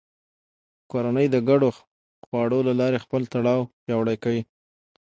[0.91, 1.69] کورنۍ د ګډو
[2.25, 4.41] خواړو له لارې خپل تړاو پیاوړی کوي